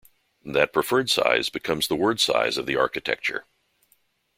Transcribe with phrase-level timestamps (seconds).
[0.43, 3.45] That preferred size becomes the word size of the architecture.